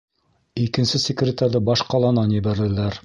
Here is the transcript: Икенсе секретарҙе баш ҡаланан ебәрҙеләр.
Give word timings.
Икенсе 0.61 1.01
секретарҙе 1.03 1.61
баш 1.67 1.85
ҡаланан 1.93 2.35
ебәрҙеләр. 2.39 2.99